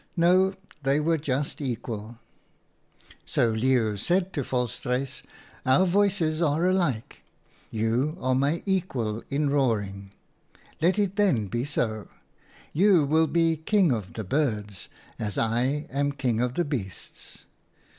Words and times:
No, 0.17 0.55
they 0.81 0.99
were 0.99 1.19
just 1.19 1.61
equal." 1.61 2.17
So 3.27 3.51
Leeuw 3.53 3.97
said 3.97 4.33
to 4.33 4.41
Volstruis,' 4.41 5.21
Our 5.67 5.85
voices 5.85 6.41
are 6.41 6.65
alike. 6.67 7.21
You 7.69 8.17
are 8.19 8.33
my 8.33 8.63
equal 8.65 9.21
in 9.29 9.51
roaring. 9.51 10.11
Let 10.81 10.97
it 10.97 11.17
then 11.17 11.49
be 11.49 11.65
so. 11.65 12.07
You 12.73 13.05
will 13.05 13.27
be 13.27 13.57
King 13.57 13.91
of 13.91 14.13
the 14.13 14.23
Birds 14.23 14.89
as 15.19 15.37
I 15.37 15.85
am 15.91 16.13
King 16.13 16.41
of 16.41 16.55
the 16.55 16.65
Beasts. 16.65 17.45